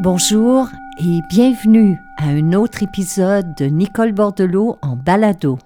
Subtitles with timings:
[0.00, 5.56] Bonjour et bienvenue à un autre épisode de Nicole Bordelot en balado.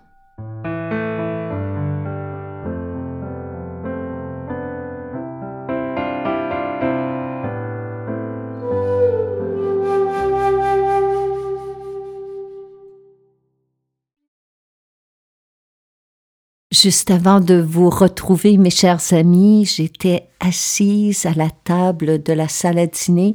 [16.71, 22.47] Juste avant de vous retrouver, mes chers amis, j'étais assise à la table de la
[22.47, 23.35] salle à dîner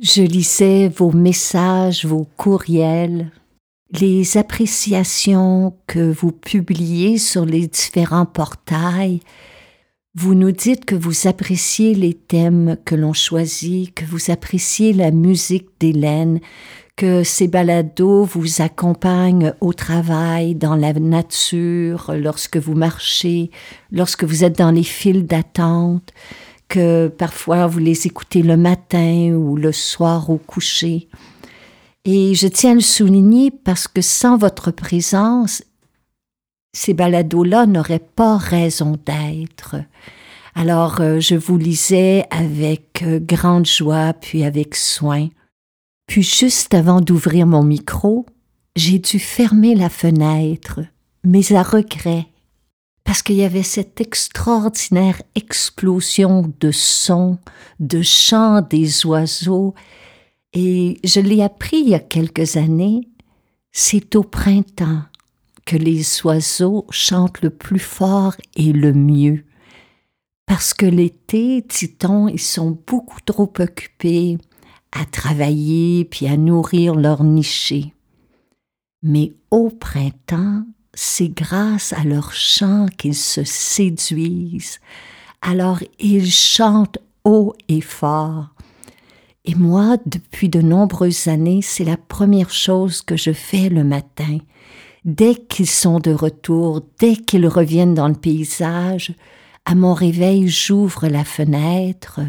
[0.00, 3.30] je lisais vos messages, vos courriels,
[3.90, 9.20] les appréciations que vous publiez sur les différents portails.
[10.14, 15.10] Vous nous dites que vous appréciez les thèmes que l'on choisit, que vous appréciez la
[15.10, 16.40] musique d'Hélène,
[16.96, 23.50] que ces balados vous accompagnent au travail, dans la nature, lorsque vous marchez,
[23.90, 26.12] lorsque vous êtes dans les files d'attente,
[26.68, 31.08] que parfois vous les écoutez le matin ou le soir au coucher.
[32.04, 35.62] Et je tiens à le souligner parce que sans votre présence,
[36.72, 39.76] ces balados-là n'auraient pas raison d'être.
[40.54, 45.28] Alors euh, je vous lisais avec euh, grande joie, puis avec soin.
[46.06, 48.26] Puis juste avant d'ouvrir mon micro,
[48.76, 50.80] j'ai dû fermer la fenêtre,
[51.24, 52.26] mais à regret
[53.06, 57.38] parce qu'il y avait cette extraordinaire explosion de sons,
[57.78, 59.74] de chants des oiseaux,
[60.52, 63.08] et je l'ai appris il y a quelques années,
[63.70, 65.02] c'est au printemps
[65.64, 69.44] que les oiseaux chantent le plus fort et le mieux.
[70.44, 74.36] Parce que l'été, dit-on, ils sont beaucoup trop occupés
[74.90, 77.94] à travailler puis à nourrir leur nichés.
[79.02, 80.64] Mais au printemps,
[80.96, 84.80] c'est grâce à leur chant qu'ils se séduisent.
[85.42, 88.48] Alors ils chantent haut et fort.
[89.44, 94.38] Et moi, depuis de nombreuses années, c'est la première chose que je fais le matin.
[95.04, 99.14] Dès qu'ils sont de retour, dès qu'ils reviennent dans le paysage,
[99.64, 102.20] à mon réveil, j'ouvre la fenêtre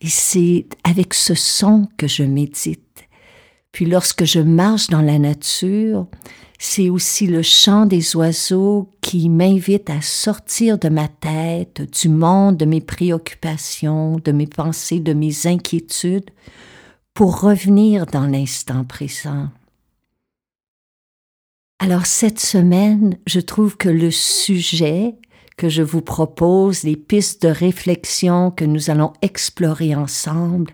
[0.00, 2.89] et c'est avec ce son que je médite.
[3.72, 6.06] Puis lorsque je marche dans la nature,
[6.58, 12.56] c'est aussi le chant des oiseaux qui m'invite à sortir de ma tête, du monde
[12.56, 16.30] de mes préoccupations, de mes pensées, de mes inquiétudes,
[17.14, 19.48] pour revenir dans l'instant présent.
[21.78, 25.14] Alors cette semaine, je trouve que le sujet
[25.56, 30.72] que je vous propose, les pistes de réflexion que nous allons explorer ensemble,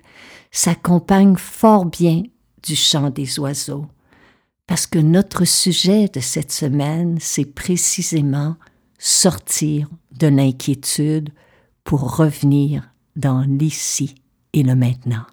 [0.51, 2.23] s'accompagnent fort bien
[2.66, 3.87] du chant des oiseaux
[4.66, 8.56] parce que notre sujet de cette semaine, c'est précisément
[8.99, 11.31] sortir de l'inquiétude
[11.84, 14.16] pour revenir dans l'ici
[14.53, 15.27] et le maintenant.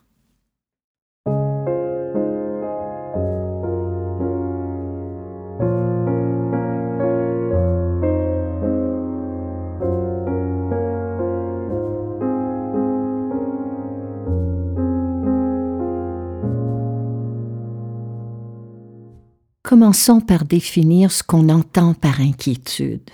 [19.73, 23.09] Commençons par définir ce qu'on entend par inquiétude.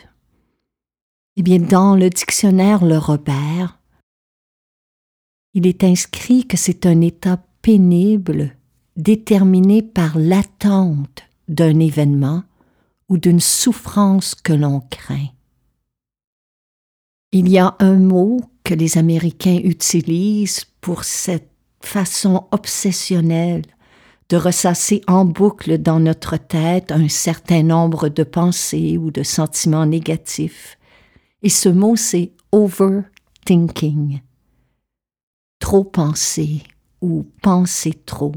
[1.37, 3.79] Eh bien, dans le dictionnaire Le Robert,
[5.53, 8.57] il est inscrit que c'est un état pénible
[8.97, 12.43] déterminé par l'attente d'un événement
[13.07, 15.29] ou d'une souffrance que l'on craint.
[17.31, 23.61] Il y a un mot que les Américains utilisent pour cette façon obsessionnelle
[24.29, 29.87] de ressasser en boucle dans notre tête un certain nombre de pensées ou de sentiments
[29.87, 30.77] négatifs.
[31.41, 34.21] Et ce mot, c'est overthinking.
[35.59, 36.61] Trop penser
[37.01, 38.33] ou penser trop.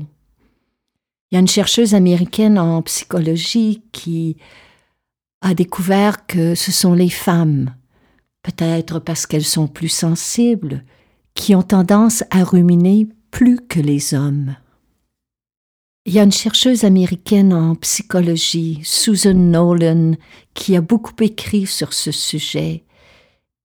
[1.30, 4.36] Il y a une chercheuse américaine en psychologie qui
[5.42, 7.74] a découvert que ce sont les femmes,
[8.42, 10.84] peut-être parce qu'elles sont plus sensibles,
[11.34, 14.54] qui ont tendance à ruminer plus que les hommes.
[16.04, 20.16] Il y a une chercheuse américaine en psychologie, Susan Nolan,
[20.52, 22.82] qui a beaucoup écrit sur ce sujet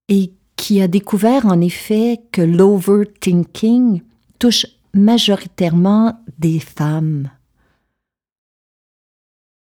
[0.08, 4.04] et qui a découvert en effet que l'overthinking
[4.38, 7.32] touche majoritairement des femmes.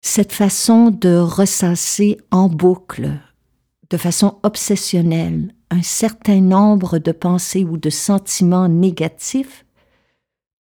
[0.02, 3.20] Cette façon de ressasser en boucle,
[3.88, 9.64] de façon obsessionnelle, un certain nombre de pensées ou de sentiments négatifs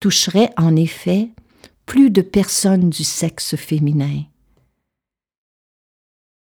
[0.02, 1.30] toucherait en effet
[1.86, 4.24] plus de personnes du sexe féminin.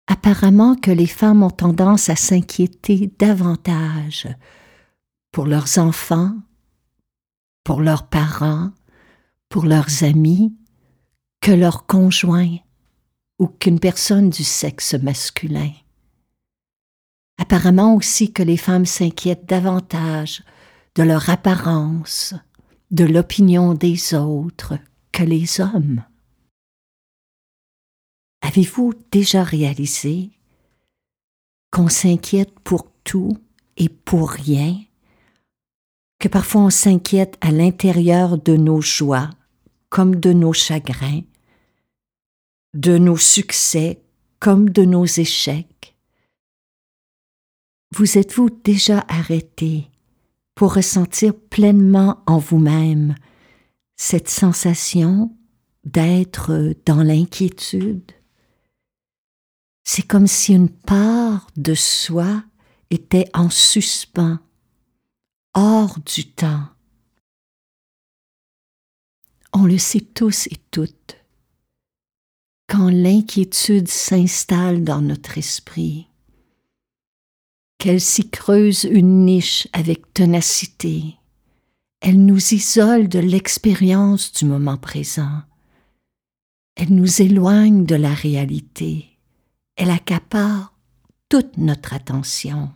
[0.07, 4.27] Apparemment que les femmes ont tendance à s'inquiéter davantage
[5.31, 6.35] pour leurs enfants,
[7.63, 8.71] pour leurs parents,
[9.49, 10.55] pour leurs amis
[11.41, 12.57] que leur conjoint
[13.37, 15.71] ou qu'une personne du sexe masculin.
[17.37, 20.43] Apparemment aussi que les femmes s'inquiètent davantage
[20.95, 22.33] de leur apparence,
[22.91, 24.73] de l'opinion des autres
[25.11, 26.03] que les hommes.
[28.41, 30.31] Avez-vous déjà réalisé
[31.71, 33.37] qu'on s'inquiète pour tout
[33.77, 34.79] et pour rien,
[36.19, 39.29] que parfois on s'inquiète à l'intérieur de nos joies
[39.89, 41.21] comme de nos chagrins,
[42.73, 44.01] de nos succès
[44.39, 45.95] comme de nos échecs?
[47.95, 49.89] Vous êtes-vous déjà arrêté
[50.55, 53.15] pour ressentir pleinement en vous-même
[54.01, 55.35] cette sensation
[55.83, 58.13] d'être dans l'inquiétude
[59.83, 62.43] C'est comme si une part de soi
[62.91, 64.39] était en suspens,
[65.53, 66.69] hors du temps.
[69.51, 71.17] On le sait tous et toutes.
[72.69, 76.07] Quand l'inquiétude s'installe dans notre esprit,
[77.79, 81.18] qu'elle s'y creuse une niche avec ténacité,
[82.01, 85.41] elle nous isole de l'expérience du moment présent,
[86.75, 89.17] elle nous éloigne de la réalité,
[89.75, 90.73] elle accapare
[91.29, 92.71] toute notre attention.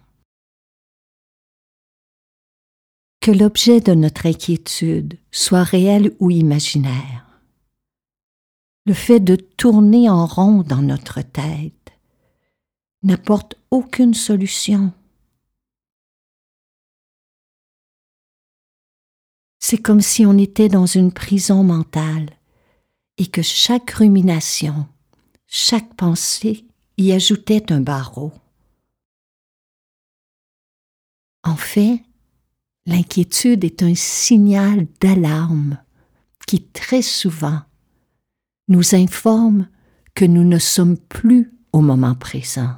[3.23, 7.25] que l'objet de notre inquiétude soit réel ou imaginaire.
[8.85, 11.93] Le fait de tourner en rond dans notre tête
[13.01, 14.91] n'apporte aucune solution.
[19.63, 22.29] C'est comme si on était dans une prison mentale
[23.17, 24.87] et que chaque rumination,
[25.47, 26.65] chaque pensée
[26.97, 28.33] y ajoutait un barreau.
[31.43, 32.03] En fait,
[32.85, 35.77] L'inquiétude est un signal d'alarme
[36.47, 37.61] qui très souvent
[38.67, 39.69] nous informe
[40.13, 42.75] que nous ne sommes plus au moment présent.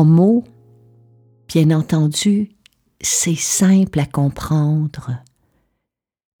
[0.00, 0.44] En mots,
[1.46, 2.52] bien entendu,
[3.02, 5.22] c'est simple à comprendre.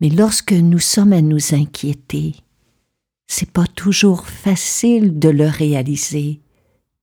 [0.00, 2.36] Mais lorsque nous sommes à nous inquiéter,
[3.26, 6.40] c'est pas toujours facile de le réaliser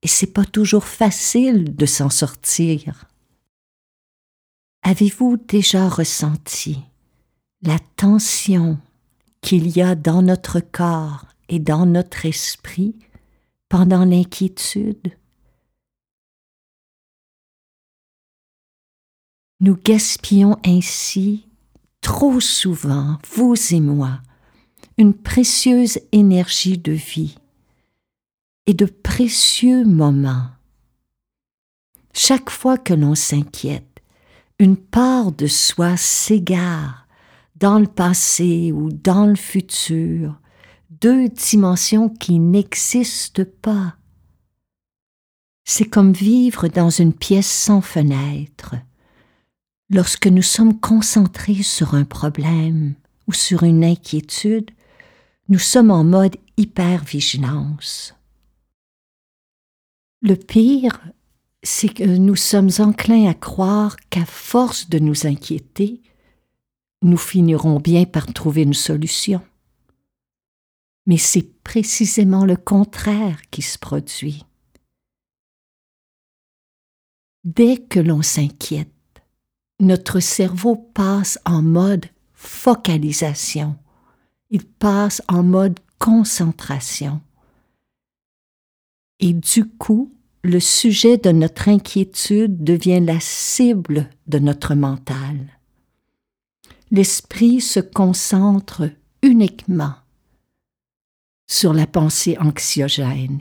[0.02, 3.04] et c'est pas toujours facile de s'en sortir.
[4.82, 6.80] Avez-vous déjà ressenti
[7.62, 8.78] la tension
[9.42, 12.96] qu'il y a dans notre corps et dans notre esprit
[13.68, 15.12] pendant l'inquiétude?
[19.60, 21.48] Nous gaspillons ainsi
[22.00, 24.20] trop souvent, vous et moi,
[24.98, 27.36] une précieuse énergie de vie
[28.66, 30.46] et de précieux moments.
[32.12, 34.00] Chaque fois que l'on s'inquiète,
[34.60, 37.08] une part de soi s'égare
[37.56, 40.40] dans le passé ou dans le futur,
[41.00, 43.96] deux dimensions qui n'existent pas.
[45.64, 48.76] C'est comme vivre dans une pièce sans fenêtre
[49.90, 52.94] Lorsque nous sommes concentrés sur un problème
[53.26, 54.70] ou sur une inquiétude,
[55.48, 58.14] nous sommes en mode hypervigilance.
[60.20, 61.00] Le pire,
[61.62, 66.02] c'est que nous sommes enclins à croire qu'à force de nous inquiéter,
[67.02, 69.40] nous finirons bien par trouver une solution.
[71.06, 74.44] Mais c'est précisément le contraire qui se produit.
[77.44, 78.92] Dès que l'on s'inquiète,
[79.80, 83.76] notre cerveau passe en mode focalisation,
[84.50, 87.20] il passe en mode concentration.
[89.20, 95.36] Et du coup, le sujet de notre inquiétude devient la cible de notre mental.
[96.90, 98.90] L'esprit se concentre
[99.22, 99.94] uniquement
[101.48, 103.40] sur la pensée anxiogène.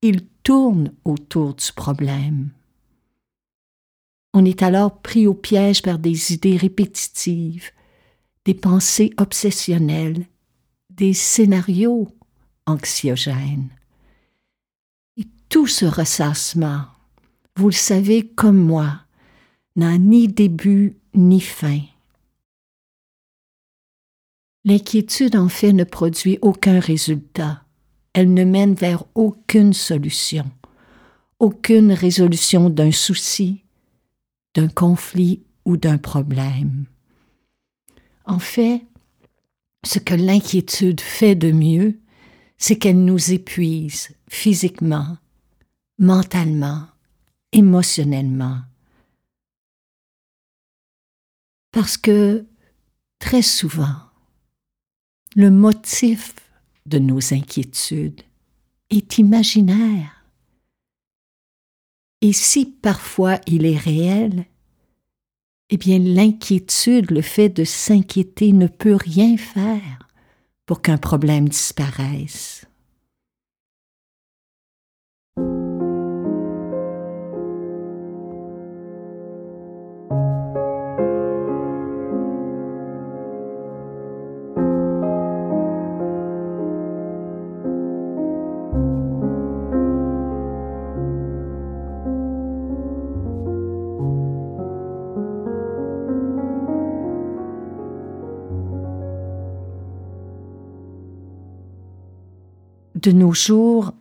[0.00, 2.50] Il tourne autour du problème.
[4.34, 7.70] On est alors pris au piège par des idées répétitives,
[8.44, 10.26] des pensées obsessionnelles,
[10.90, 12.08] des scénarios
[12.66, 13.68] anxiogènes.
[15.16, 16.86] Et tout ce ressassement
[17.56, 19.00] vous le savez comme moi,
[19.76, 21.80] n'a ni début ni fin.
[24.64, 27.64] L'inquiétude en fait ne produit aucun résultat,
[28.14, 30.44] elle ne mène vers aucune solution,
[31.38, 33.64] aucune résolution d'un souci,
[34.54, 36.86] d'un conflit ou d'un problème.
[38.24, 38.82] En fait,
[39.84, 41.98] ce que l'inquiétude fait de mieux,
[42.58, 45.18] c'est qu'elle nous épuise physiquement,
[45.98, 46.86] mentalement,
[47.52, 48.60] émotionnellement.
[51.72, 52.46] Parce que
[53.18, 53.96] très souvent,
[55.34, 56.34] le motif
[56.86, 58.22] de nos inquiétudes
[58.90, 60.21] est imaginaire.
[62.22, 64.46] Et si parfois il est réel,
[65.70, 70.08] eh bien l'inquiétude, le fait de s'inquiéter ne peut rien faire
[70.64, 72.61] pour qu'un problème disparaisse.
[103.02, 103.92] De nos jours,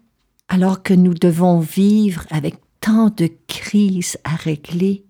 [0.47, 5.05] alors que nous devons vivre avec tant de crises à régler,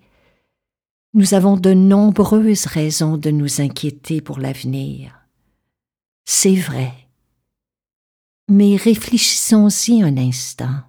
[1.13, 5.19] nous avons de nombreuses raisons de nous inquiéter pour l'avenir.
[6.25, 6.93] C'est vrai.
[8.47, 10.83] Mais réfléchissons-y un instant.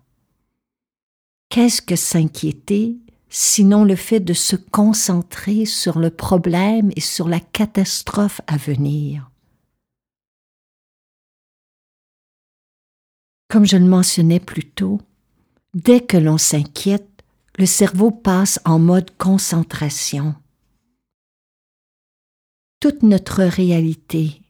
[1.49, 7.41] Qu'est-ce que s'inquiéter sinon le fait de se concentrer sur le problème et sur la
[7.41, 9.32] catastrophe à venir?
[13.53, 14.99] Comme je le mentionnais plus tôt,
[15.75, 17.23] dès que l'on s'inquiète,
[17.59, 20.35] le cerveau passe en mode concentration.
[22.81, 24.41] Toute notre réalité,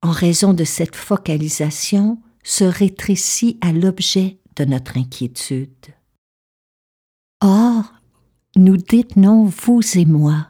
[0.00, 5.68] en raison de cette focalisation, se rétrécit à l'objet de notre inquiétude.
[7.42, 7.92] Or,
[8.56, 10.46] nous détenons, vous et moi,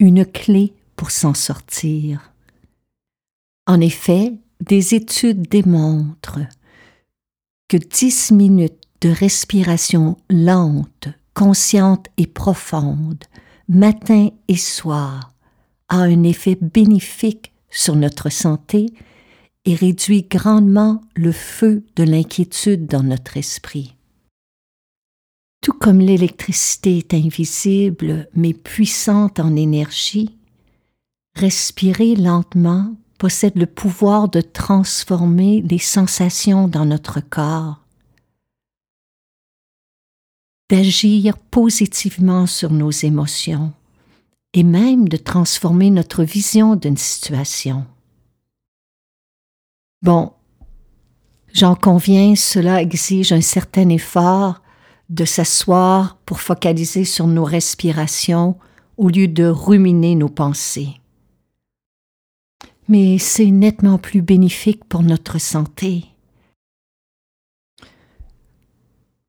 [0.00, 2.34] une clé pour s'en sortir.
[3.66, 6.40] En effet, des études démontrent
[7.68, 13.24] que dix minutes de respiration lente, consciente et profonde,
[13.68, 15.32] matin et soir,
[15.88, 18.86] a un effet bénéfique sur notre santé
[19.64, 23.96] et réduit grandement le feu de l'inquiétude dans notre esprit.
[25.60, 30.36] Tout comme l'électricité est invisible mais puissante en énergie,
[31.34, 37.80] respirer lentement possède le pouvoir de transformer les sensations dans notre corps,
[40.70, 43.72] d'agir positivement sur nos émotions
[44.52, 47.86] et même de transformer notre vision d'une situation.
[50.02, 50.32] Bon,
[51.52, 54.62] j'en conviens, cela exige un certain effort
[55.08, 58.56] de s'asseoir pour focaliser sur nos respirations
[58.96, 61.00] au lieu de ruminer nos pensées
[62.88, 66.04] mais c'est nettement plus bénéfique pour notre santé.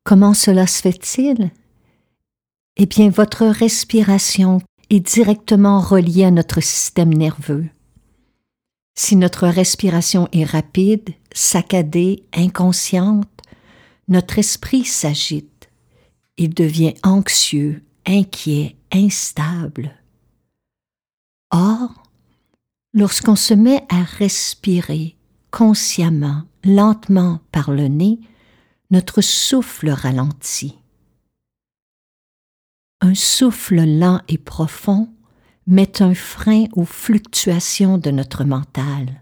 [0.04, 1.52] Comment cela se fait-il?
[2.78, 7.68] Eh bien, votre respiration est directement reliée à notre système nerveux.
[8.96, 13.28] Si notre respiration est rapide, saccadée, inconsciente,
[14.08, 15.70] notre esprit s'agite,
[16.38, 19.94] il devient anxieux, inquiet, instable.
[21.52, 22.07] Or,
[22.98, 25.18] Lorsqu'on se met à respirer
[25.52, 28.20] consciemment, lentement par le nez,
[28.90, 30.80] notre souffle ralentit.
[33.02, 35.14] Un souffle lent et profond
[35.68, 39.22] met un frein aux fluctuations de notre mental.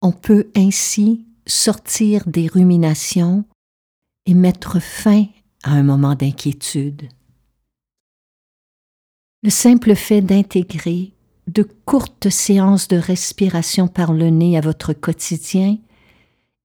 [0.00, 3.44] On peut ainsi sortir des ruminations
[4.24, 5.24] et mettre fin
[5.64, 7.08] à un moment d'inquiétude.
[9.42, 11.15] Le simple fait d'intégrer
[11.46, 15.78] de courtes séances de respiration par le nez à votre quotidien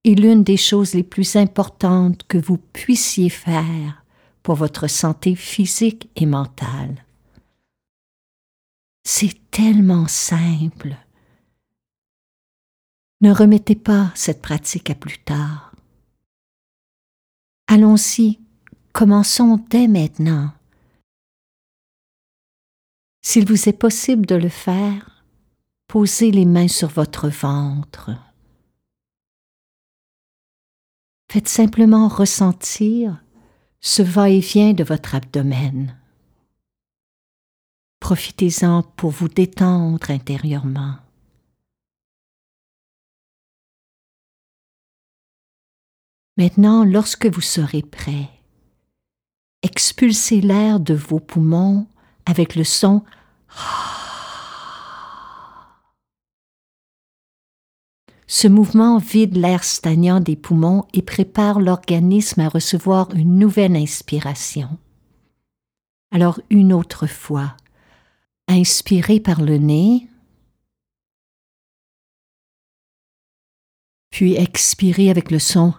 [0.04, 4.04] est l'une des choses les plus importantes que vous puissiez faire
[4.42, 7.06] pour votre santé physique et mentale.
[9.04, 10.96] C'est tellement simple.
[13.22, 15.76] Ne remettez pas cette pratique à plus tard.
[17.68, 18.40] Allons-y,
[18.94, 20.52] commençons dès maintenant.
[23.22, 25.24] S'il vous est possible de le faire,
[25.88, 28.12] posez les mains sur votre ventre.
[31.32, 33.24] Faites simplement ressentir
[33.80, 35.98] ce va-et-vient de votre abdomen.
[38.00, 40.98] Profitez-en pour vous détendre intérieurement.
[46.38, 48.30] Maintenant, lorsque vous serez prêt,
[49.62, 51.88] expulsez l'air de vos poumons
[52.25, 53.04] avec le son
[58.34, 64.80] Ce mouvement vide l'air stagnant des poumons et prépare l'organisme à recevoir une nouvelle inspiration.
[66.12, 67.58] Alors une autre fois,
[68.48, 70.08] inspirez par le nez,
[74.12, 75.74] puis expirez avec le son.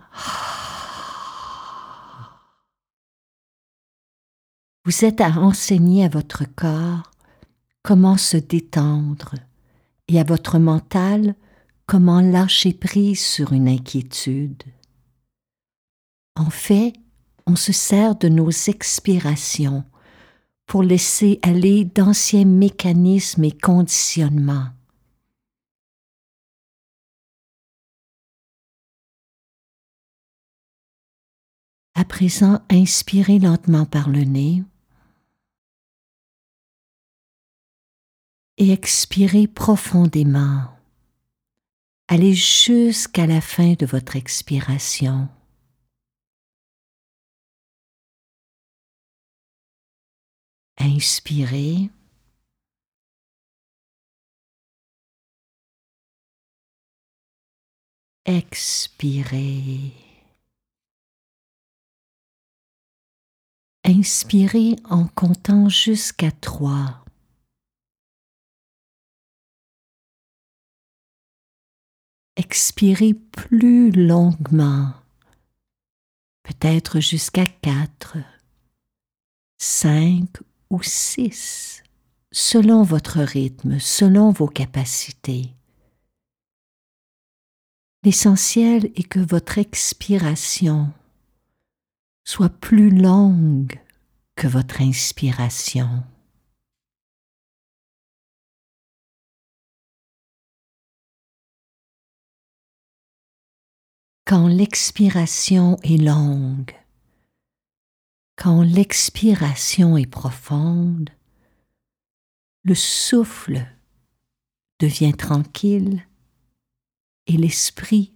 [4.85, 7.13] Vous êtes à enseigner à votre corps
[7.85, 9.37] comment se détendre
[10.09, 11.37] et à votre mental
[11.87, 14.65] comment lâcher prise sur une inquiétude.
[16.35, 16.95] En fait,
[17.47, 19.85] on se sert de nos expirations
[20.67, 24.71] pour laisser aller d'anciens mécanismes et conditionnements.
[31.95, 34.65] À présent, inspirez lentement par le nez
[38.63, 40.69] et expirez profondément.
[42.07, 45.29] Allez jusqu'à la fin de votre expiration.
[50.79, 51.91] Inspirez.
[58.25, 59.93] Expirez.
[63.85, 67.02] Inspirez en comptant jusqu'à trois.
[72.37, 74.93] Expirez plus longuement,
[76.43, 78.17] peut-être jusqu'à quatre,
[79.59, 80.29] cinq
[80.71, 81.83] ou six,
[82.31, 85.55] selon votre rythme, selon vos capacités.
[88.05, 90.93] L'essentiel est que votre expiration
[92.25, 93.79] soit plus longue
[94.35, 96.03] que votre inspiration.
[104.25, 106.75] Quand l'expiration est longue,
[108.37, 111.11] quand l'expiration est profonde,
[112.63, 113.67] le souffle
[114.79, 116.07] devient tranquille
[117.27, 118.13] et l'esprit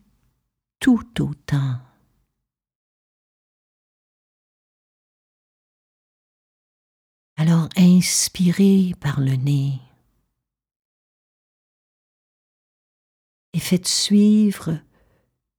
[0.80, 1.80] tout autant.
[7.36, 9.80] Alors inspirez par le nez
[13.52, 14.78] et faites suivre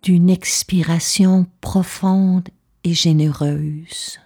[0.04, 2.50] d'une expiration profonde
[2.84, 4.20] et généreuse.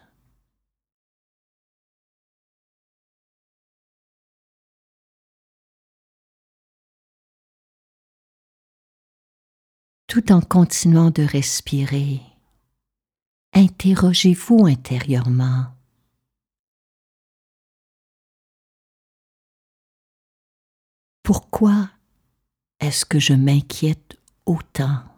[10.08, 12.20] Tout en continuant de respirer,
[13.54, 15.68] interrogez-vous intérieurement.
[21.24, 21.90] Pourquoi
[22.82, 25.11] est-ce que je m'inquiète autant?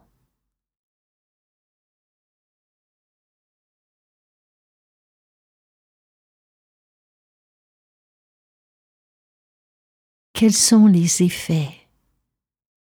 [10.34, 11.88] Quels sont les effets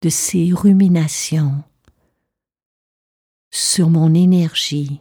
[0.01, 1.63] de ces ruminations
[3.49, 4.99] sur mon énergie,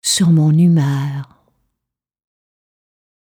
[0.00, 1.44] sur mon humeur,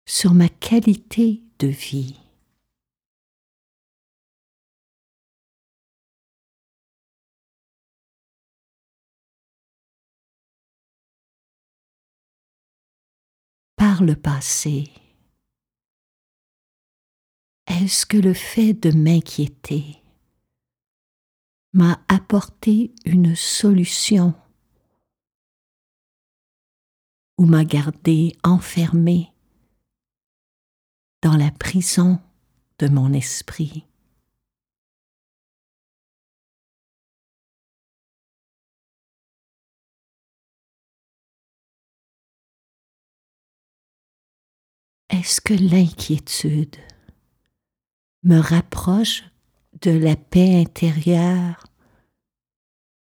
[0.06, 2.20] sur ma qualité de vie?
[13.76, 14.90] Par le passé,
[17.86, 20.02] est-ce que le fait de m'inquiéter
[21.72, 24.34] m'a apporté une solution
[27.38, 29.32] ou m'a gardé enfermé
[31.22, 32.18] dans la prison
[32.80, 33.86] de mon esprit?
[45.08, 46.74] Est-ce que l'inquiétude
[48.26, 49.22] me rapproche
[49.80, 51.64] de la paix intérieure,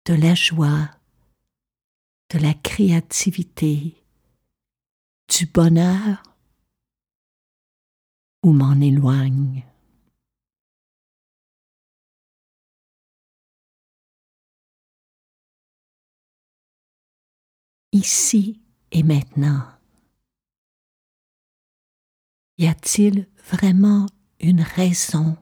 [0.04, 0.88] de la joie,
[2.30, 3.96] de la créativité,
[5.28, 6.22] du bonheur
[8.44, 9.64] ou m'en éloigne.
[17.92, 18.60] ici
[18.92, 19.64] et maintenant
[22.58, 24.06] Y a-t-il vraiment
[24.40, 25.36] une raison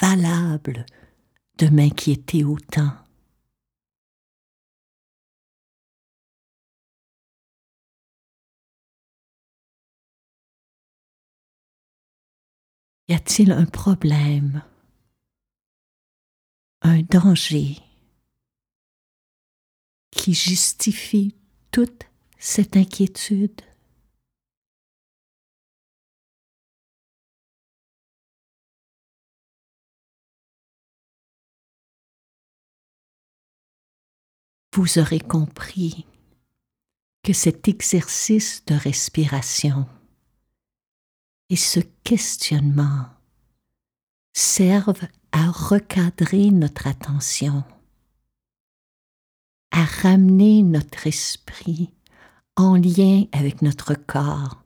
[0.00, 0.86] valable
[1.58, 2.92] de m'inquiéter autant.
[13.08, 14.64] Y a-t-il un problème,
[16.82, 17.76] un danger
[20.10, 21.36] qui justifie
[21.70, 22.02] toute
[22.38, 23.62] cette inquiétude?
[34.76, 36.04] Vous aurez compris
[37.22, 39.86] que cet exercice de respiration
[41.48, 43.06] et ce questionnement
[44.34, 47.64] servent à recadrer notre attention,
[49.70, 51.94] à ramener notre esprit
[52.56, 54.62] en lien avec notre corps,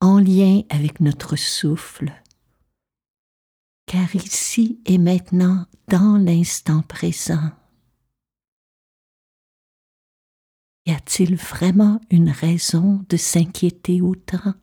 [0.00, 2.12] en lien avec notre souffle.
[3.86, 7.50] Car ici et maintenant, dans l'instant présent,
[10.90, 14.54] y a-t-il vraiment une raison de s'inquiéter autant?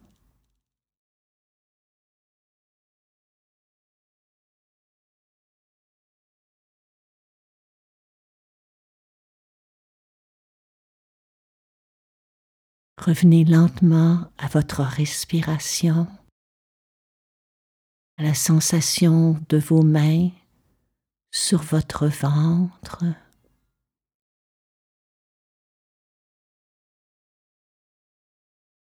[12.98, 16.08] Revenez lentement à votre respiration,
[18.18, 20.32] à la sensation de vos mains
[21.32, 23.06] sur votre ventre.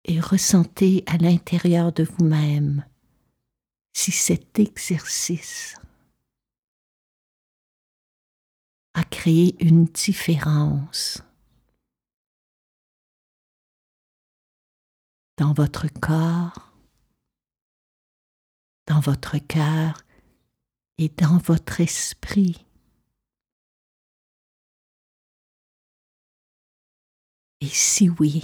[0.10, 2.86] Et ressentez à l'intérieur de vous-même
[3.94, 5.76] si cet exercice
[8.94, 11.22] a créé une différence
[15.38, 16.72] dans votre corps,
[18.88, 20.02] dans votre cœur
[20.98, 22.66] et dans votre esprit.
[27.60, 28.44] Et si oui,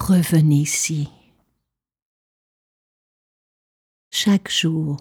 [0.00, 1.08] revenez-y
[4.10, 4.96] chaque jour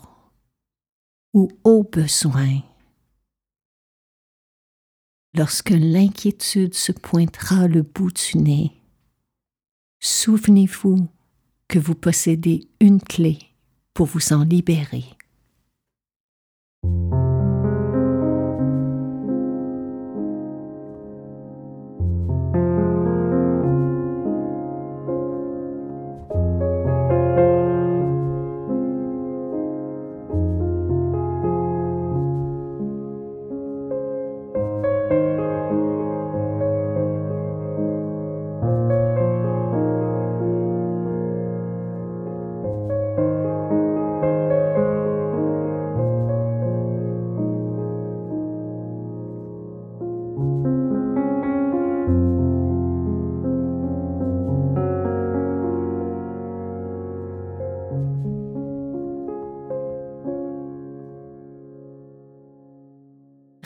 [1.33, 2.61] ou au besoin.
[5.33, 8.71] Lorsque l'inquiétude se pointera le bout du nez,
[9.99, 11.07] souvenez-vous
[11.69, 13.39] que vous possédez une clé
[13.93, 15.05] pour vous en libérer.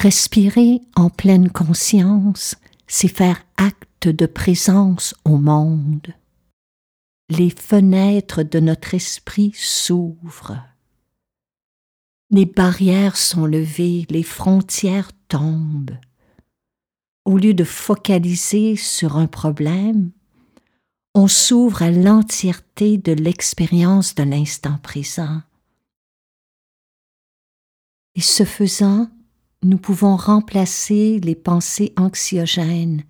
[0.03, 6.13] Respirer en pleine conscience, c'est faire acte de présence au monde.
[7.29, 10.61] Les fenêtres de notre esprit s'ouvrent.
[12.31, 15.97] Les barrières sont levées, les frontières tombent.
[17.23, 20.11] Au lieu de focaliser sur un problème,
[21.15, 25.41] on s'ouvre à l'entièreté de l'expérience de l'instant présent.
[28.15, 29.09] Et ce faisant,
[29.63, 33.03] nous pouvons remplacer les pensées anxiogènes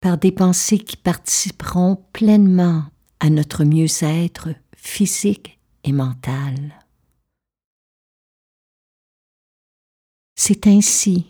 [0.00, 2.84] par des pensées qui participeront pleinement
[3.20, 6.84] à notre mieux-être physique et mental.
[10.36, 11.26] C'est ainsi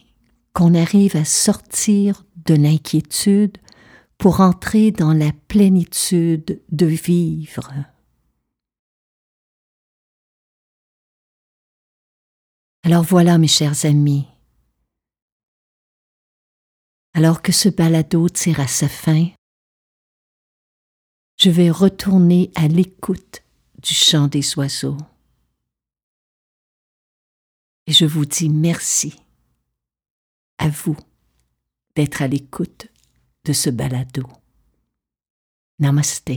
[0.53, 3.57] qu'on arrive à sortir de l'inquiétude
[4.19, 7.73] pour entrer dans la plénitude de vivre.
[12.85, 14.27] Alors voilà, mes chers amis,
[17.13, 19.29] alors que ce balado tire à sa fin,
[21.39, 23.43] je vais retourner à l'écoute
[23.83, 24.97] du chant des oiseaux.
[27.87, 29.15] Et je vous dis merci
[30.59, 30.97] à vous
[31.95, 32.89] d'être à l'écoute
[33.45, 34.25] de ce balado.
[35.79, 36.33] Namaste.